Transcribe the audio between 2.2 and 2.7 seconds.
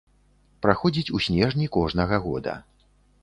года.